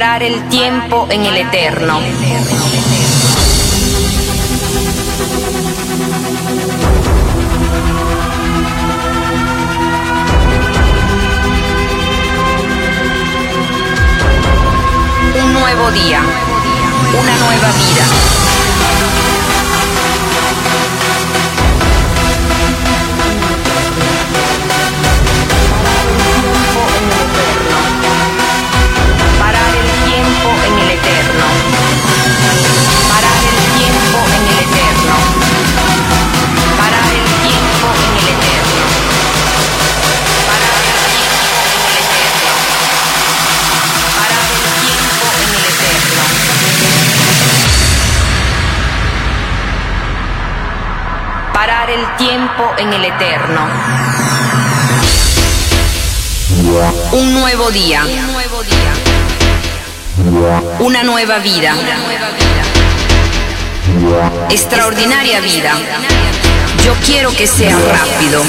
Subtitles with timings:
[0.00, 1.98] el tiempo en el eterno.
[15.34, 16.22] Un nuevo día,
[17.12, 18.39] una nueva vida.
[52.20, 53.66] tiempo en el eterno.
[57.12, 58.04] Un nuevo día.
[60.80, 61.74] Una nueva vida.
[64.50, 65.72] Extraordinaria vida.
[66.84, 68.42] Yo quiero que sea rápido.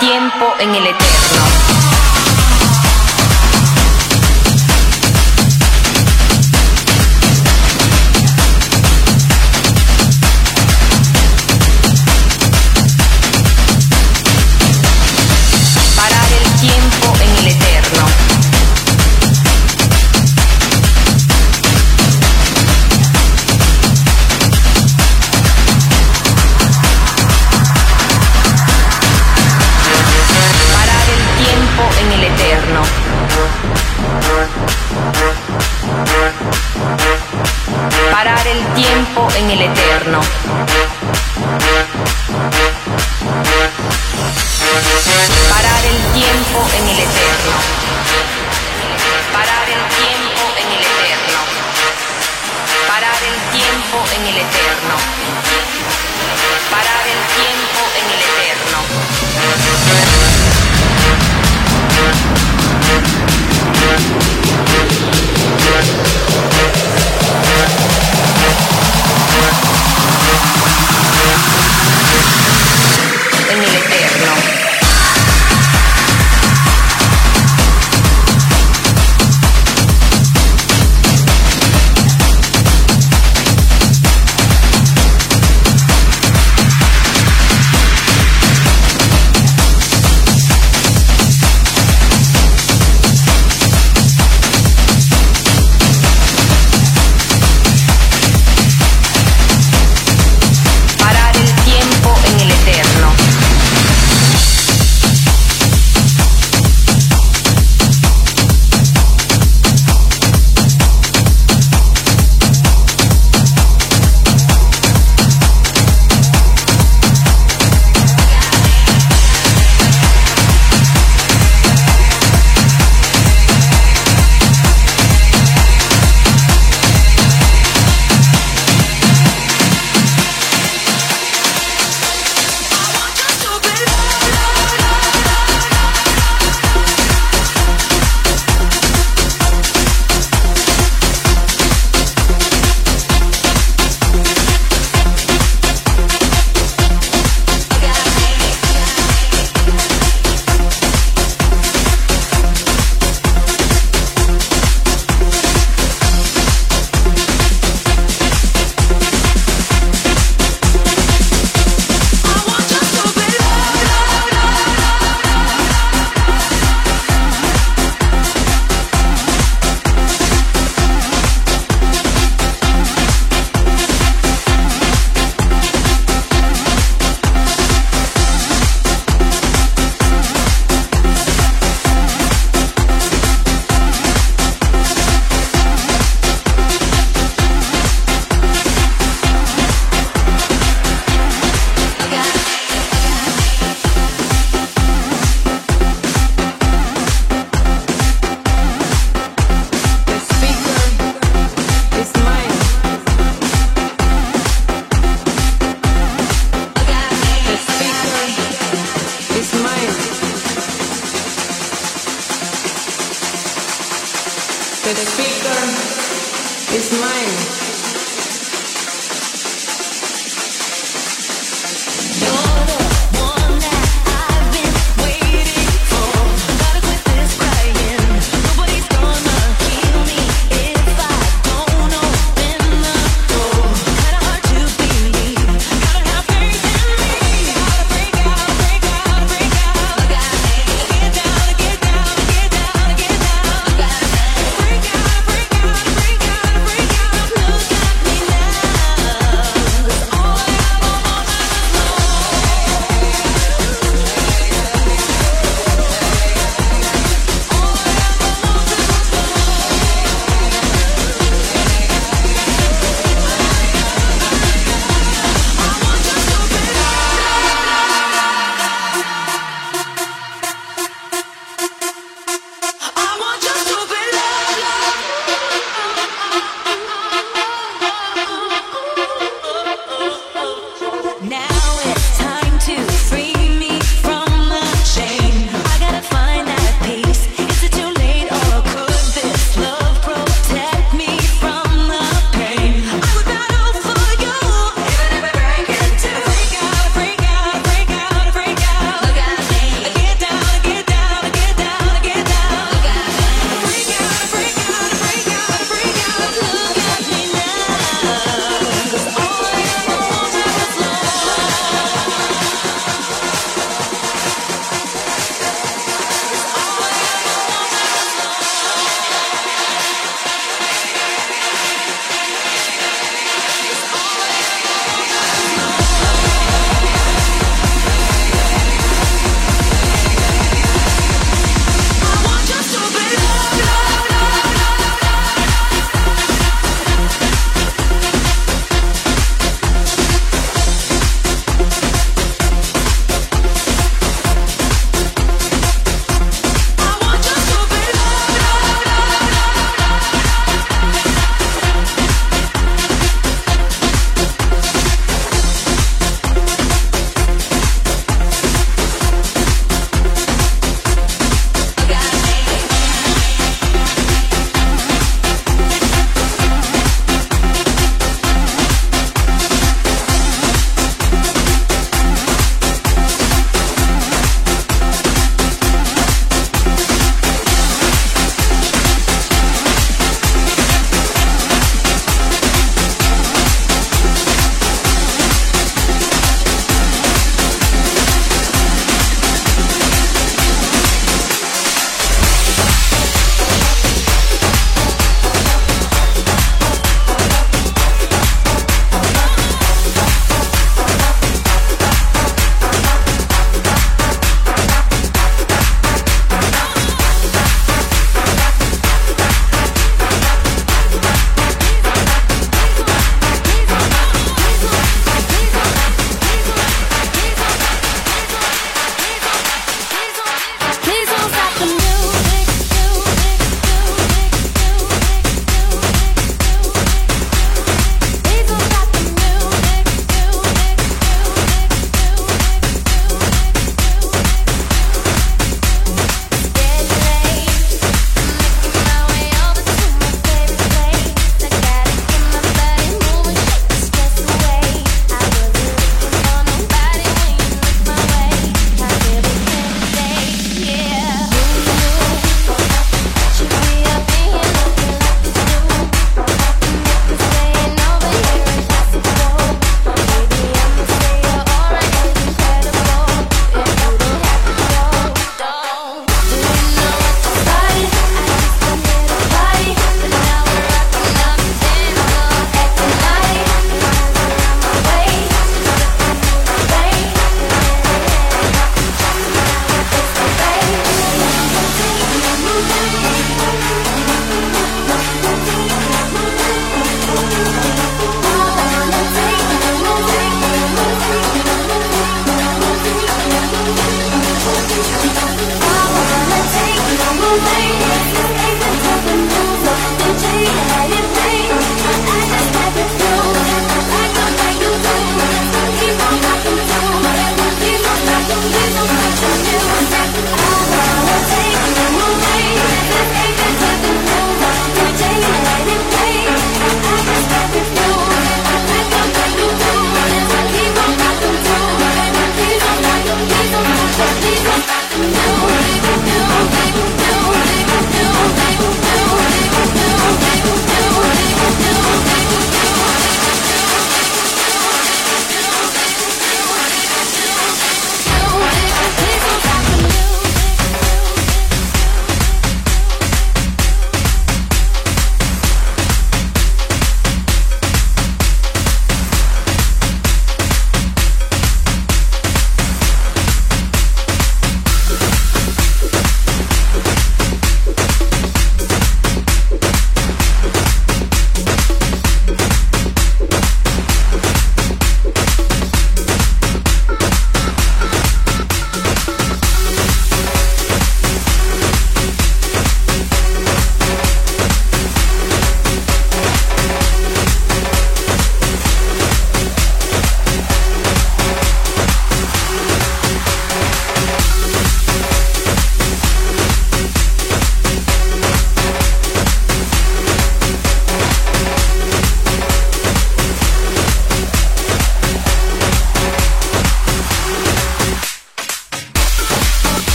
[0.00, 1.59] tiempo en el eterno.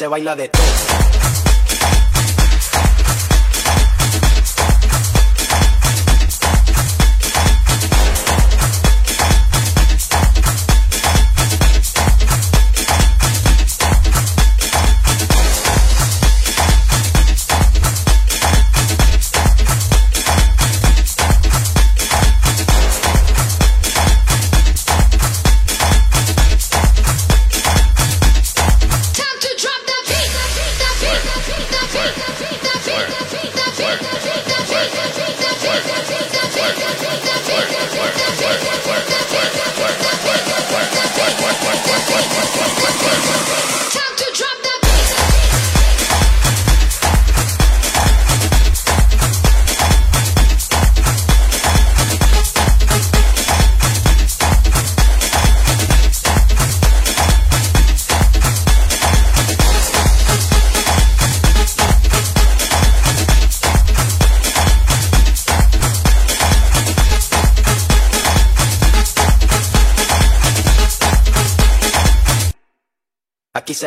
[0.00, 0.89] Se baila de todo.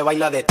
[0.04, 0.46] Baila de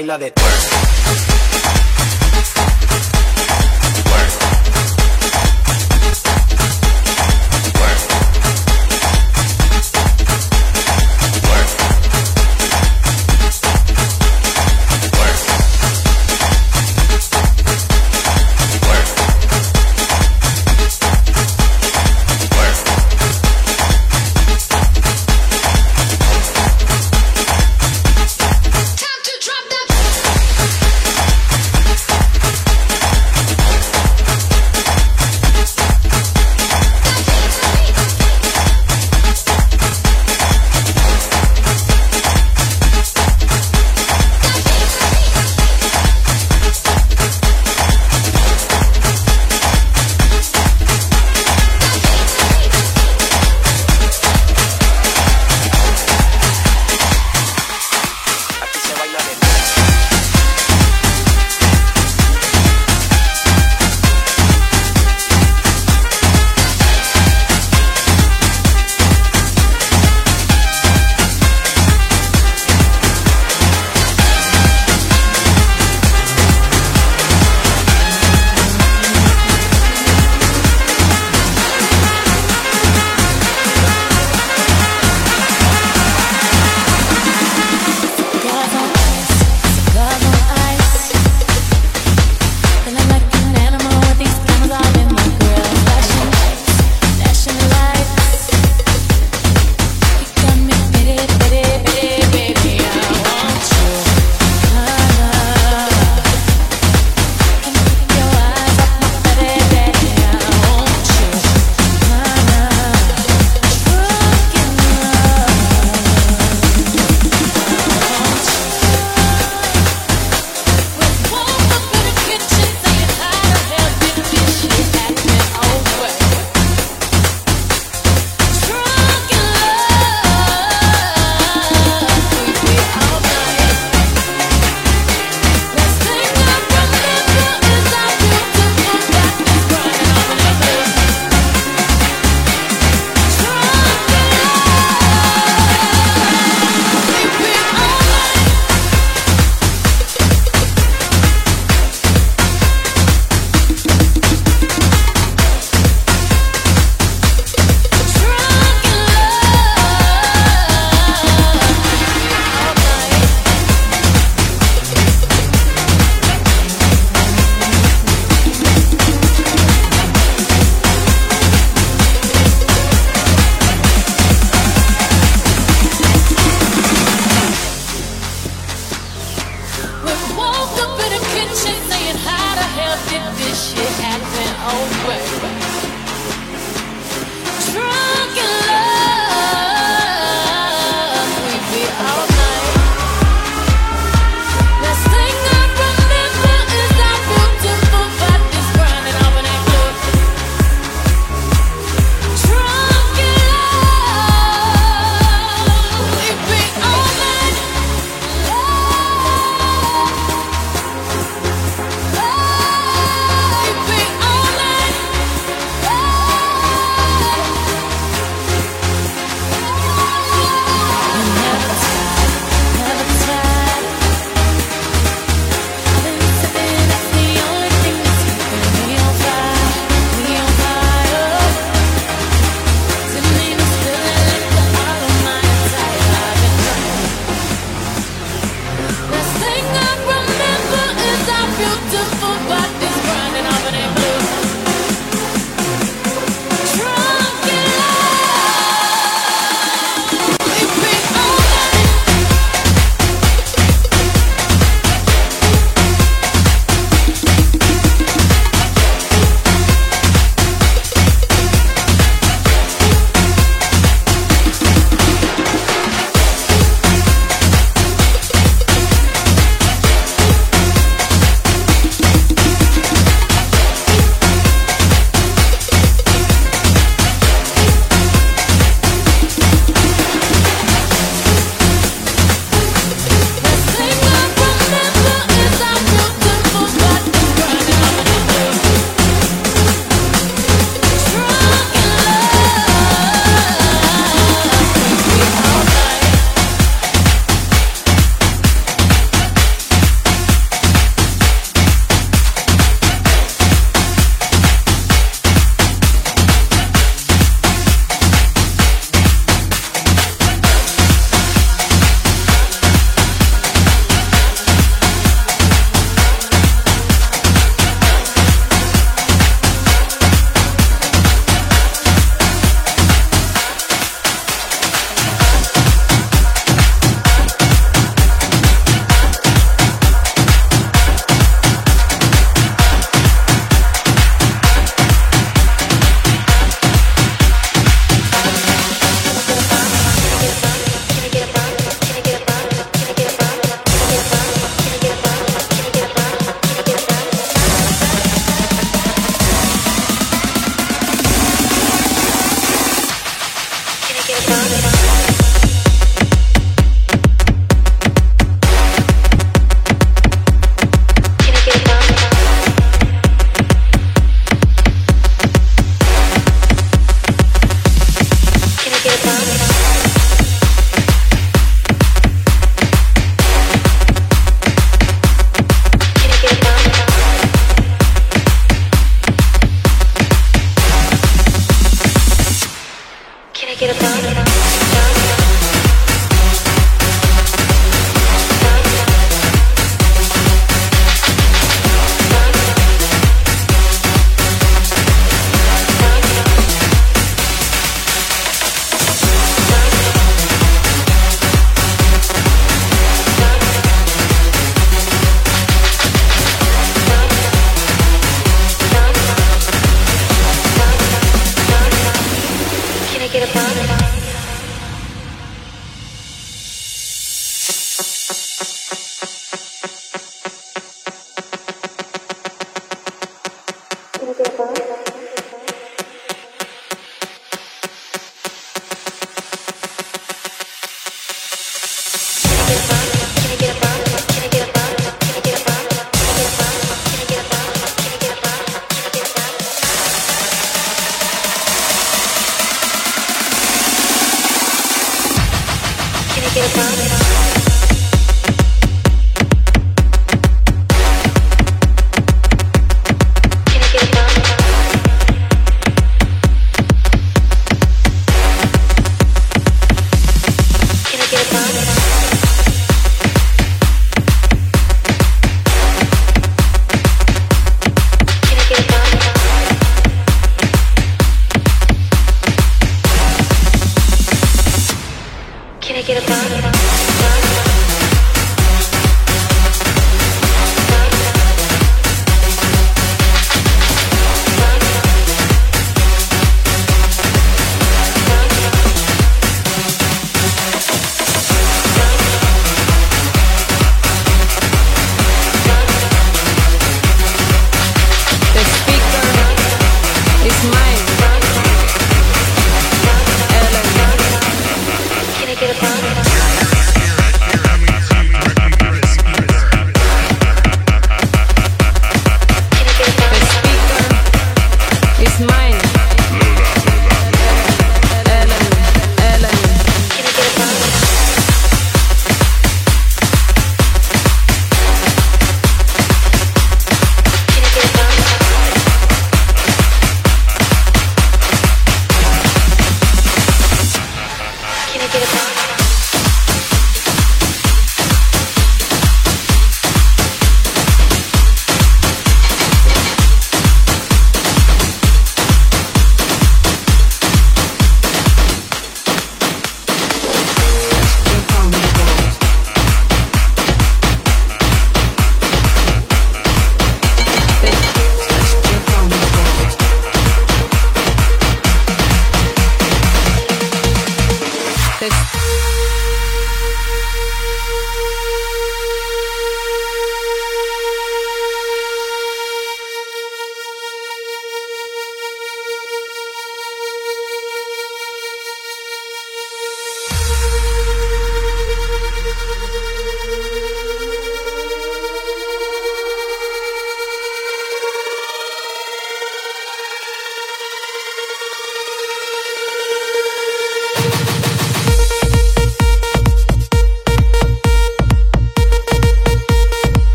[0.00, 0.39] baila de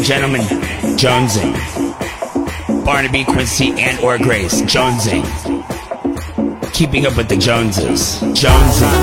[0.00, 0.40] and gentlemen,
[0.96, 1.52] Jonesing.
[2.84, 5.22] Barnaby, Quincy, and or Grace, Jonesing.
[6.72, 8.96] Keeping up with the Joneses, Jonesing.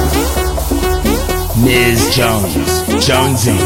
[1.64, 2.16] Ms.
[2.16, 2.72] Jones,
[3.06, 3.62] Jonesing.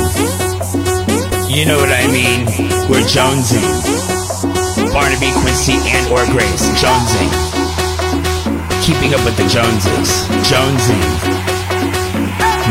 [1.50, 2.46] You know what I mean?
[2.90, 3.64] We're Jonesing.
[4.92, 7.32] Barnaby, Quincy, and or Grace, Jonesing.
[8.84, 11.04] Keeping up with the Joneses, Jonesing.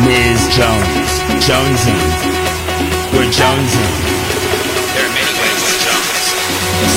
[0.04, 0.40] Ms.
[0.52, 1.10] Jones,
[1.46, 2.00] Jonesing.
[3.14, 4.09] We're Jonesing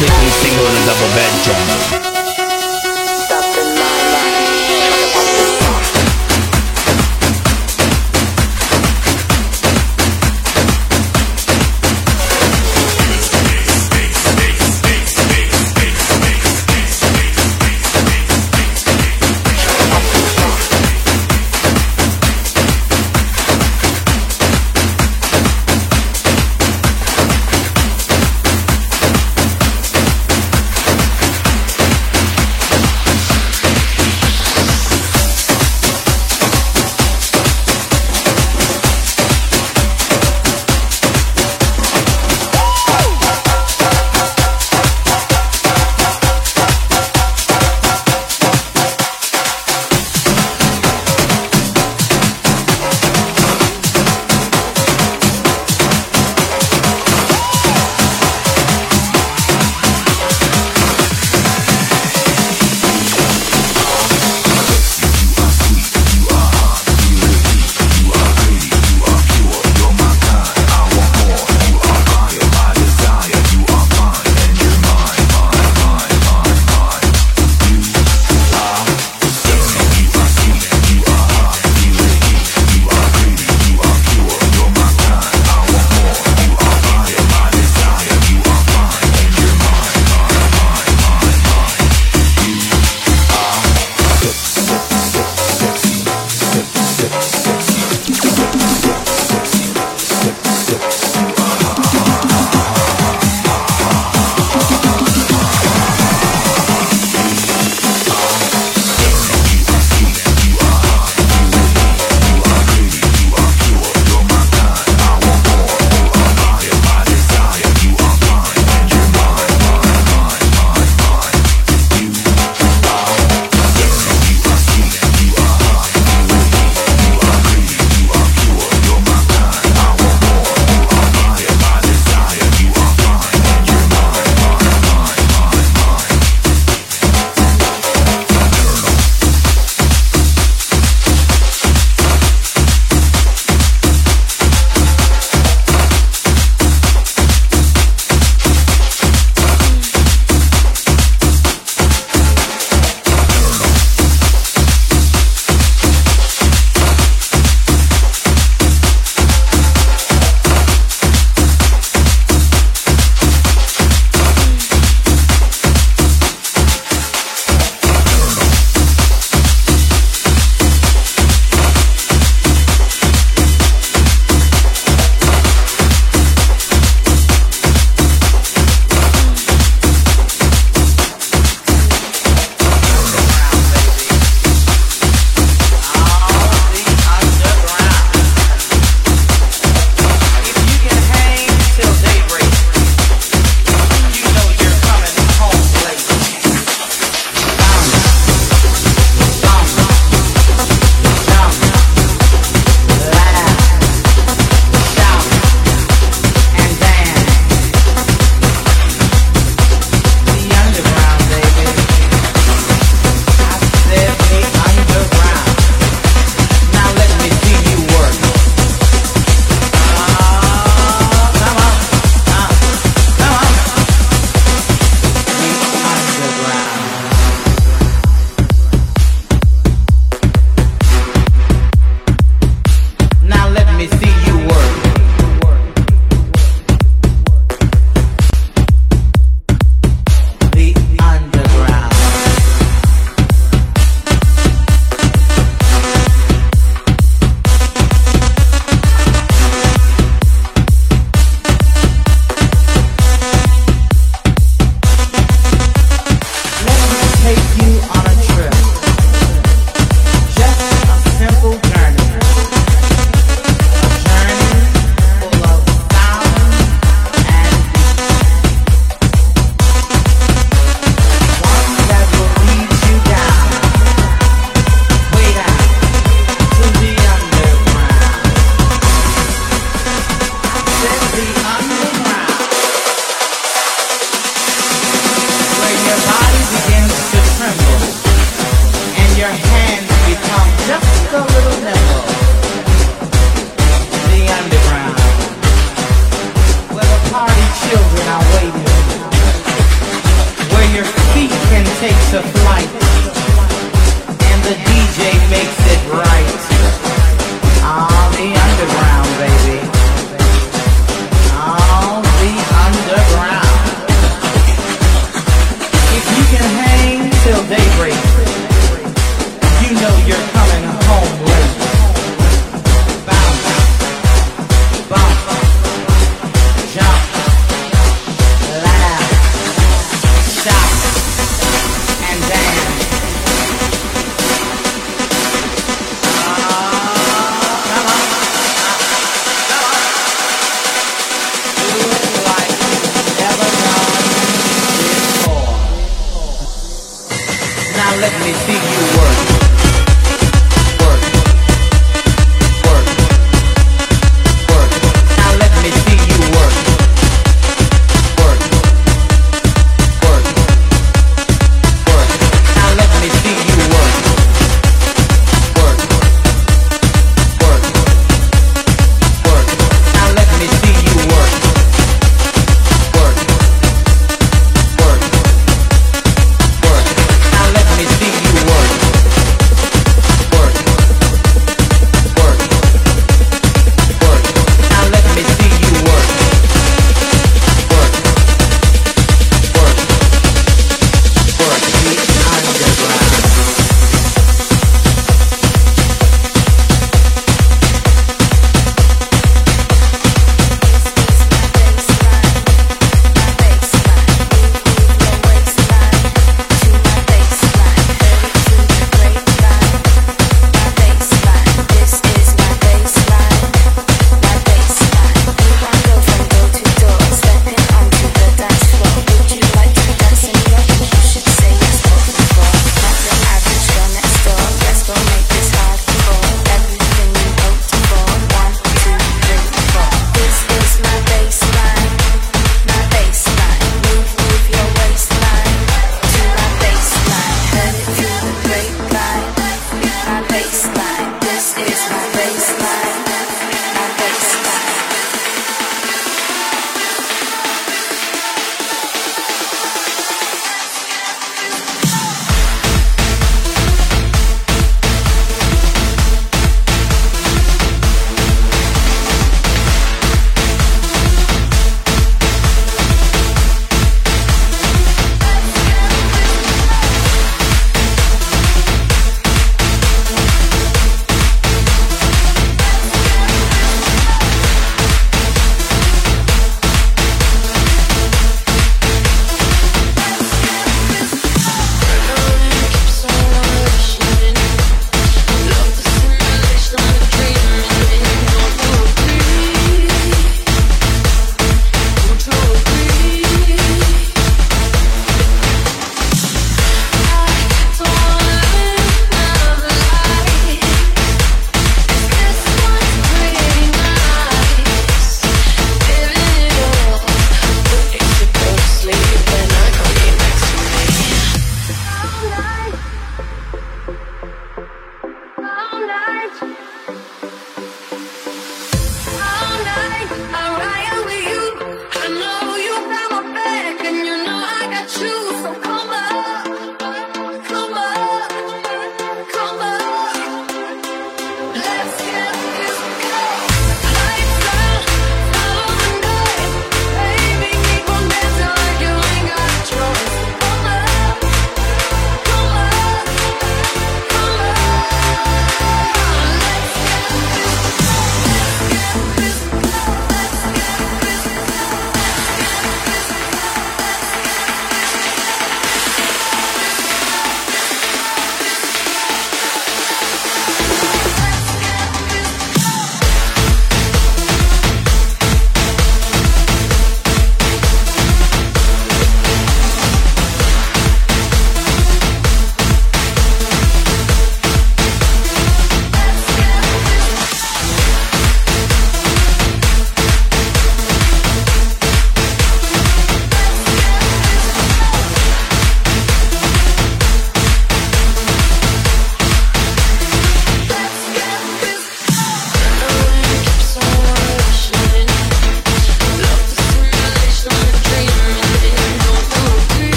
[0.00, 1.99] sleeping single in his upper bedroom.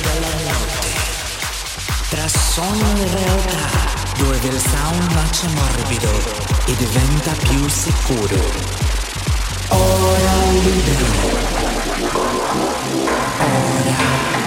[0.00, 0.88] della notte,
[2.10, 3.68] tra sogno e realtà,
[4.16, 6.10] dove il sound nasce morbido
[6.66, 8.36] e diventa più sicuro.
[9.68, 11.06] Ora libero.
[13.38, 14.37] Ora libero.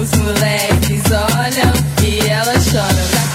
[0.00, 1.72] Os moleques olham
[2.02, 3.25] e elas choram.